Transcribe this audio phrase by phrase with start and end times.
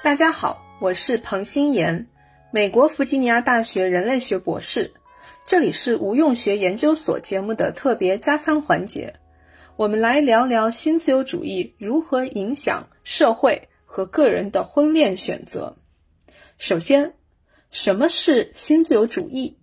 [0.00, 2.06] 大家好，我是彭新妍，
[2.52, 4.92] 美国弗吉尼亚大学人类学博士。
[5.44, 9.12] 这里是无用学研究所节目的特别加餐环节，
[9.76, 15.76] 我们来聊聊新自由主义如何影响社会和个人的婚恋选择。
[16.58, 17.14] 首先，
[17.72, 19.58] 什么是新自由主义？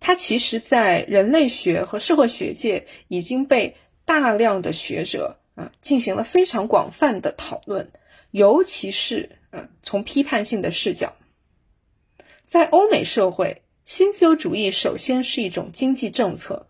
[0.00, 3.74] 它其实，在人类学和社会学界已经被
[4.04, 7.90] 大量的学者啊进行了非常广泛的讨论。
[8.32, 11.12] 尤其是，嗯，从批判性的视角，
[12.46, 16.66] 在欧美社会，新自由主义首先是一种经济政策，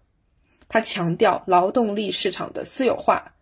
[0.68, 3.34] 它强调劳动力市场的私有化，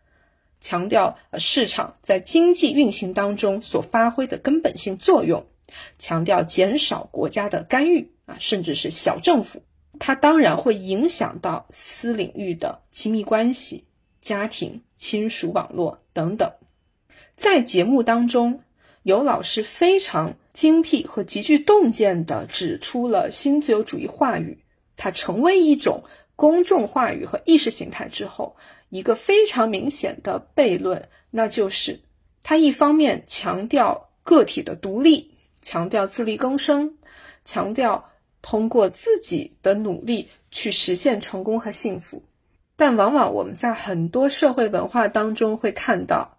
[0.60, 5.44] 强调市场在经济运行当中所发挥的根本性作用，
[5.98, 9.62] 强调减少国家的干预啊，甚至是小政府，
[9.98, 13.84] 它当然会影响到私领域的亲密关系、
[14.22, 16.50] 家庭、亲属网络等等。
[17.36, 18.60] 在节目当中，
[19.02, 24.58] 有老师非常精辟和极具洞见地指出了新自由主义话语，
[24.96, 26.04] 它成为一种
[26.36, 28.56] 公众话语和意识形态之后，
[28.88, 32.00] 一个非常明显的悖论，那就是
[32.42, 36.96] 它一方面强调个体的独立，强调自力更生，
[37.44, 38.10] 强调
[38.42, 42.22] 通过自己的努力去实现成功和幸福，
[42.76, 46.33] 但往往我们在很多社会文化当中会看到。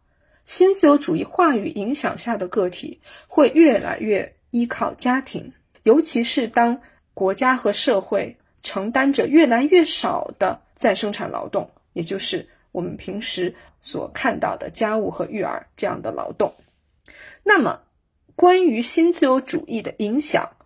[0.46, 6.80] 新自由主义话语影响下的个体会越来越依靠家庭，尤其是当
[7.16, 16.54] 国家和社会承担着越来越少的再生产劳动，也就是我们平时所看到的家务和育儿这样的劳动。
[17.42, 17.82] 那么，
[18.36, 20.58] 关于新自由主义的影响，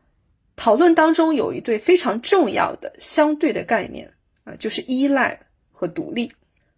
[0.58, 6.33] 讨论当中有一对非常重要的相对的概念啊，就是依赖和独立。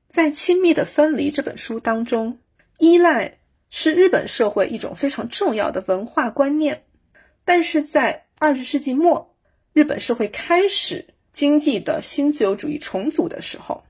[0.07, 2.37] 在《亲密的分离》这本书当中。
[2.81, 3.37] 依赖
[3.69, 6.83] 是日本社会一种非常重要的文化观念，
[7.45, 9.35] 但是在二十世纪末，
[9.71, 13.83] 日本社会开始经济的新自由主义重组的时候，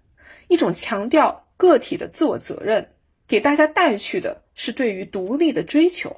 [0.50, 2.90] 一种强调个体的自我责任，
[3.30, 6.18] 给大家带去的是对于独立的追求，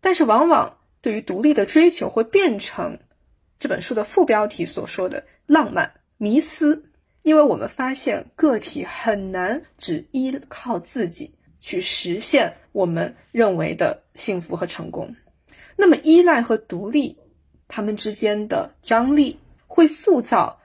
[0.00, 2.98] 但是往往对于独立的追求会变成
[3.58, 6.82] 这本书的副标题所说的浪漫迷思，
[7.20, 11.34] 因为我们发现个体很难只依靠自己。
[11.66, 15.16] 去实现我们认为的幸福和成功。
[15.74, 17.18] 那么，依赖和独立，
[17.66, 20.60] 他们之间的张力会塑造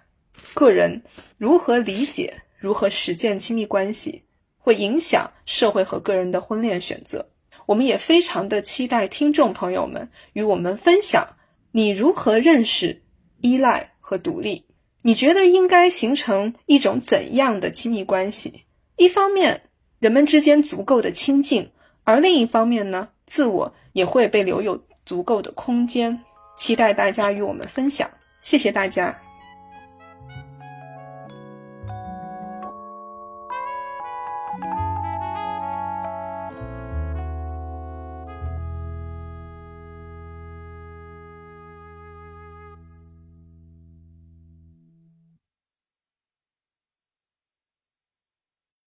[0.54, 1.02] 个人
[1.40, 4.22] 如何理解、如何实践亲密关系，
[4.60, 7.28] 会影响社会和个人的婚恋选择。
[7.66, 11.36] 我们也非常的期待听众朋友们与我们分享
[11.72, 13.02] 你如何认识
[13.40, 14.68] 依赖和独立。
[15.02, 18.66] 你觉得应该形成一种怎样的亲密关系？
[18.98, 19.64] 一方面。
[20.02, 21.70] 人们之间足够的亲近，
[22.04, 26.20] 而另一方面呢，自我也会被留有足够的空间。
[26.58, 28.10] 期待大家与我们分享，
[28.42, 29.16] 谢谢大家。